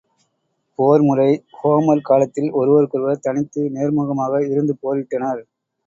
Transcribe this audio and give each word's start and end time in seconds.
போர் 0.79 1.01
முறை 1.01 1.27
ஹோமர் 1.59 2.03
காலத்தில் 2.03 2.49
ஒருவருக்கொருவர் 2.53 3.23
தனித்து 3.27 3.63
நேர்முகமாக 3.69 4.43
இருந்து 4.49 4.75
போரிட்டனர். 4.83 5.43